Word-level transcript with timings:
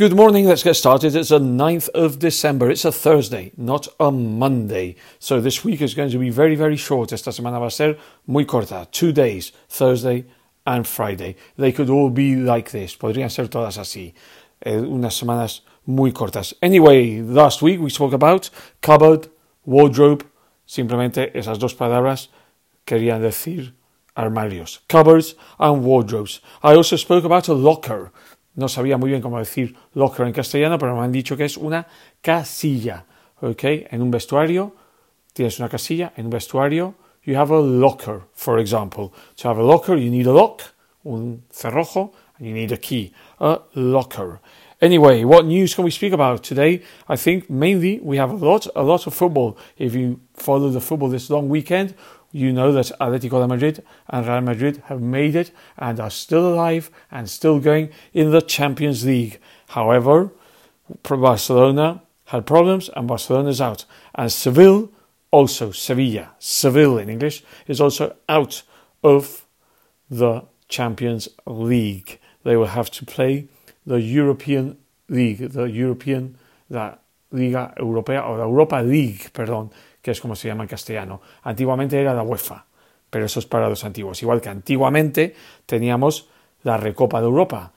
Good 0.00 0.16
morning, 0.16 0.46
let's 0.46 0.62
get 0.62 0.76
started. 0.76 1.14
It's 1.14 1.28
the 1.28 1.38
9th 1.38 1.90
of 1.90 2.18
December. 2.18 2.70
It's 2.70 2.86
a 2.86 2.90
Thursday, 2.90 3.52
not 3.58 3.86
a 4.00 4.10
Monday. 4.10 4.96
So 5.18 5.42
this 5.42 5.62
week 5.62 5.82
is 5.82 5.92
going 5.92 6.08
to 6.08 6.16
be 6.16 6.30
very, 6.30 6.56
very 6.56 6.78
short. 6.78 7.12
Esta 7.12 7.32
semana 7.32 7.60
va 7.60 7.66
a 7.66 7.70
ser 7.70 7.98
muy 8.26 8.46
corta. 8.46 8.88
Two 8.90 9.12
days, 9.12 9.52
Thursday 9.68 10.24
and 10.64 10.86
Friday. 10.86 11.36
They 11.58 11.70
could 11.70 11.90
all 11.90 12.08
be 12.08 12.34
like 12.34 12.70
this. 12.70 12.96
Podrían 12.96 13.30
ser 13.30 13.48
todas 13.48 13.76
así. 13.76 14.14
Eh, 14.64 14.78
unas 14.78 15.12
semanas 15.12 15.60
muy 15.86 16.12
cortas. 16.12 16.54
Anyway, 16.62 17.20
last 17.20 17.60
week 17.60 17.78
we 17.78 17.90
spoke 17.90 18.14
about 18.14 18.48
cupboard, 18.80 19.28
wardrobe. 19.66 20.24
Simplemente 20.66 21.30
esas 21.38 21.58
dos 21.58 21.74
palabras 21.74 22.30
querían 22.86 23.20
decir 23.20 23.74
armarios. 24.16 24.80
Cupboards 24.88 25.36
and 25.58 25.84
wardrobes. 25.84 26.40
I 26.62 26.74
also 26.74 26.96
spoke 26.96 27.26
about 27.26 27.48
a 27.48 27.52
locker. 27.52 28.12
No 28.54 28.68
sabía 28.68 28.98
muy 28.98 29.10
bien 29.10 29.22
cómo 29.22 29.38
decir 29.38 29.76
locker 29.94 30.26
en 30.26 30.32
castellano, 30.32 30.78
pero 30.78 30.96
me 30.96 31.02
han 31.02 31.12
dicho 31.12 31.36
que 31.36 31.44
es 31.44 31.56
una 31.56 31.86
casilla. 32.20 33.06
¿Ok? 33.40 33.64
En 33.64 34.02
un 34.02 34.10
vestuario 34.10 34.74
tienes 35.32 35.58
una 35.58 35.68
casilla. 35.68 36.12
En 36.16 36.26
un 36.26 36.30
vestuario 36.30 36.94
you 37.24 37.36
have 37.36 37.50
a 37.50 37.60
locker, 37.60 38.22
for 38.32 38.58
example. 38.58 39.12
To 39.36 39.48
have 39.48 39.58
a 39.58 39.62
locker, 39.62 39.96
you 39.96 40.10
need 40.10 40.26
a 40.26 40.32
lock, 40.32 40.62
un 41.04 41.44
cerrojo, 41.52 42.12
and 42.38 42.46
you 42.46 42.54
need 42.54 42.72
a 42.72 42.76
key. 42.76 43.12
A 43.38 43.60
locker. 43.74 44.40
Anyway, 44.80 45.24
what 45.24 45.44
news 45.44 45.74
can 45.74 45.84
we 45.84 45.90
speak 45.90 46.12
about 46.12 46.42
today? 46.42 46.82
I 47.06 47.16
think 47.16 47.50
mainly 47.50 48.00
we 48.02 48.16
have 48.16 48.30
a 48.30 48.34
lot, 48.34 48.66
a 48.74 48.82
lot 48.82 49.06
of 49.06 49.12
football. 49.12 49.58
If 49.76 49.94
you 49.94 50.20
follow 50.32 50.70
the 50.70 50.80
football 50.80 51.10
this 51.10 51.28
long 51.28 51.50
weekend, 51.50 51.94
you 52.32 52.52
know 52.52 52.72
that 52.72 52.92
Atletico 53.00 53.40
de 53.40 53.48
Madrid 53.48 53.84
and 54.08 54.26
Real 54.26 54.40
Madrid 54.40 54.82
have 54.86 55.00
made 55.00 55.34
it 55.34 55.50
and 55.76 55.98
are 55.98 56.10
still 56.10 56.52
alive 56.52 56.90
and 57.10 57.28
still 57.28 57.58
going 57.58 57.90
in 58.12 58.30
the 58.30 58.40
Champions 58.40 59.04
League. 59.04 59.40
However, 59.68 60.30
Barcelona 61.02 62.02
had 62.26 62.46
problems 62.46 62.88
and 62.94 63.08
Barcelona 63.08 63.48
is 63.48 63.60
out. 63.60 63.84
And 64.14 64.30
Seville, 64.30 64.90
also 65.30 65.72
Sevilla, 65.72 66.30
Seville 66.38 66.98
in 66.98 67.08
English, 67.08 67.42
is 67.66 67.80
also 67.80 68.16
out 68.28 68.62
of 69.02 69.44
the 70.08 70.42
Champions 70.68 71.28
League. 71.46 72.20
They 72.44 72.56
will 72.56 72.66
have 72.66 72.90
to 72.92 73.04
play 73.04 73.48
the 73.84 74.00
European 74.00 74.78
League, 75.08 75.38
the 75.38 75.64
European, 75.64 76.38
la 76.68 76.94
Liga 77.32 77.74
Europea, 77.78 78.26
or 78.26 78.38
the 78.38 78.44
Europa 78.44 78.76
League, 78.76 79.30
perdón, 79.32 79.70
que 80.02 80.10
es 80.10 80.20
como 80.20 80.36
se 80.36 80.48
llama 80.48 80.64
en 80.64 80.68
castellano. 80.68 81.20
Antiguamente 81.42 82.00
era 82.00 82.14
la 82.14 82.22
UEFA, 82.22 82.66
pero 83.10 83.26
eso 83.26 83.40
es 83.40 83.46
para 83.46 83.68
los 83.68 83.84
antiguos. 83.84 84.22
Igual 84.22 84.40
que 84.40 84.48
antiguamente 84.48 85.34
teníamos 85.66 86.28
la 86.62 86.76
Recopa 86.76 87.20
de 87.20 87.26
Europa, 87.26 87.72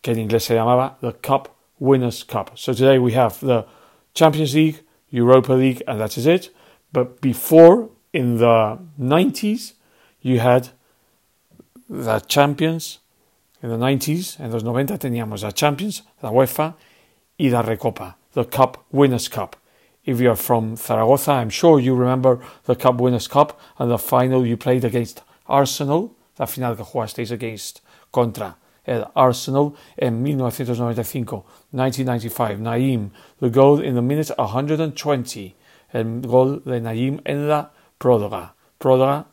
que 0.00 0.12
en 0.12 0.20
inglés 0.20 0.44
se 0.44 0.54
llamaba 0.54 0.98
the 1.00 1.14
Cup 1.14 1.50
Winners' 1.78 2.24
Cup. 2.24 2.50
So 2.54 2.72
today 2.72 2.98
we 2.98 3.14
have 3.16 3.38
the 3.40 3.66
Champions 4.14 4.54
League, 4.54 4.84
Europa 5.10 5.52
League, 5.52 5.82
and 5.86 6.00
that 6.00 6.16
is 6.16 6.26
it. 6.26 6.54
But 6.92 7.20
before, 7.20 7.90
in 8.12 8.38
the 8.38 8.78
90s, 8.98 9.74
you 10.20 10.40
had 10.40 10.68
the 11.88 12.20
Champions. 12.20 13.00
In 13.62 13.70
the 13.70 13.78
90s, 13.78 14.38
en 14.38 14.52
los 14.52 14.62
90 14.62 14.98
teníamos 14.98 15.42
la 15.42 15.50
Champions, 15.50 16.04
la 16.22 16.30
UEFA 16.30 16.76
y 17.38 17.48
la 17.50 17.62
Recopa, 17.62 18.16
the 18.34 18.44
Cup 18.44 18.84
Winners' 18.92 19.28
Cup. 19.28 19.56
If 20.06 20.20
you're 20.20 20.36
from 20.36 20.76
Zaragoza, 20.76 21.32
I'm 21.32 21.50
sure 21.50 21.80
you 21.80 21.96
remember 21.96 22.40
the 22.64 22.76
Cup 22.76 23.00
Winners' 23.00 23.26
Cup 23.26 23.60
and 23.76 23.90
the 23.90 23.98
final 23.98 24.46
you 24.46 24.56
played 24.56 24.84
against 24.84 25.22
Arsenal, 25.48 26.14
la 26.38 26.46
final 26.46 26.76
que 26.76 26.84
jugasteis 26.84 27.32
against 27.32 27.80
contra 28.12 28.54
el 28.86 29.10
Arsenal 29.16 29.74
en 29.98 30.22
1995, 30.22 31.44
1995. 31.72 32.58
Nayim, 32.60 33.10
the 33.40 33.50
goal 33.50 33.80
in 33.80 33.96
the 33.96 34.02
minute 34.02 34.30
120. 34.38 35.56
El 35.92 36.20
gol 36.20 36.60
de 36.60 36.80
Nayim 36.80 37.20
en 37.26 37.48
la 37.48 37.70
próloga. 37.98 38.52
Próloga, 38.78 39.24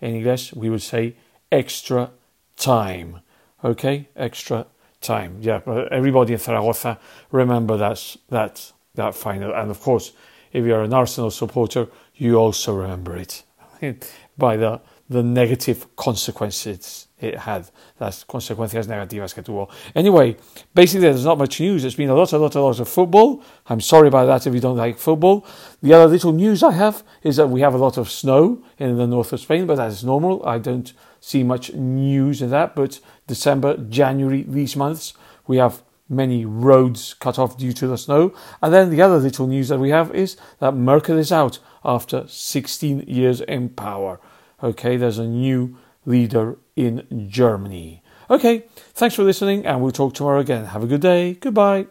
in 0.00 0.14
English, 0.14 0.52
we 0.54 0.70
would 0.70 0.82
say 0.82 1.16
extra 1.50 2.10
time. 2.56 3.20
Okay, 3.64 4.08
extra 4.14 4.66
time. 5.00 5.38
Yeah, 5.40 5.60
everybody 5.90 6.34
in 6.34 6.38
Zaragoza 6.38 6.98
remember 7.32 7.76
that 7.76 8.16
that 8.28 8.72
that 9.00 9.14
final. 9.14 9.52
And 9.54 9.70
of 9.70 9.80
course, 9.80 10.12
if 10.52 10.64
you're 10.64 10.82
an 10.82 10.94
Arsenal 10.94 11.30
supporter, 11.30 11.88
you 12.14 12.36
also 12.36 12.74
remember 12.74 13.16
it 13.16 13.42
by 14.38 14.56
the 14.56 14.80
the 15.10 15.22
negative 15.24 15.96
consequences 15.96 17.08
it 17.20 17.36
had, 17.36 17.68
las 17.98 18.24
consecuencias 18.24 18.86
negativas 18.86 19.34
que 19.34 19.42
tuvo. 19.42 19.68
Anyway, 19.94 20.36
basically 20.72 21.00
there's 21.00 21.24
not 21.24 21.36
much 21.36 21.60
news. 21.60 21.84
It's 21.84 21.96
been 21.96 22.08
a 22.08 22.14
lot, 22.14 22.32
a 22.32 22.38
lot, 22.38 22.54
a 22.54 22.60
lot 22.60 22.78
of 22.78 22.88
football. 22.88 23.42
I'm 23.66 23.80
sorry 23.80 24.06
about 24.06 24.26
that 24.26 24.46
if 24.46 24.54
you 24.54 24.60
don't 24.60 24.76
like 24.76 24.98
football. 24.98 25.44
The 25.82 25.92
other 25.94 26.06
little 26.06 26.32
news 26.32 26.62
I 26.62 26.72
have 26.72 27.02
is 27.24 27.36
that 27.36 27.48
we 27.48 27.60
have 27.60 27.74
a 27.74 27.78
lot 27.78 27.98
of 27.98 28.08
snow 28.08 28.62
in 28.78 28.96
the 28.96 29.06
north 29.06 29.32
of 29.32 29.40
Spain, 29.40 29.66
but 29.66 29.76
that 29.76 29.90
is 29.90 30.04
normal. 30.04 30.46
I 30.46 30.58
don't 30.58 30.92
see 31.20 31.42
much 31.42 31.74
news 31.74 32.40
in 32.40 32.50
that. 32.50 32.76
But 32.76 33.00
December, 33.26 33.76
January, 33.76 34.44
these 34.44 34.76
months, 34.76 35.12
we 35.46 35.56
have 35.56 35.82
many 36.10 36.44
roads 36.44 37.14
cut 37.14 37.38
off 37.38 37.56
due 37.56 37.72
to 37.72 37.86
the 37.86 37.96
snow. 37.96 38.34
And 38.60 38.74
then 38.74 38.90
the 38.90 39.00
other 39.00 39.18
little 39.18 39.46
news 39.46 39.68
that 39.68 39.78
we 39.78 39.90
have 39.90 40.12
is 40.14 40.36
that 40.58 40.74
Merkel 40.74 41.16
is 41.16 41.32
out 41.32 41.60
after 41.84 42.26
16 42.26 43.04
years 43.06 43.40
in 43.40 43.70
power. 43.70 44.20
Okay, 44.62 44.96
there's 44.96 45.18
a 45.18 45.26
new 45.26 45.78
leader 46.04 46.58
in 46.76 47.28
Germany. 47.30 48.02
Okay, 48.28 48.64
thanks 48.92 49.14
for 49.14 49.24
listening, 49.24 49.64
and 49.64 49.80
we'll 49.80 49.90
talk 49.90 50.14
tomorrow 50.14 50.40
again. 50.40 50.66
Have 50.66 50.82
a 50.82 50.86
good 50.86 51.00
day. 51.00 51.34
Goodbye. 51.34 51.86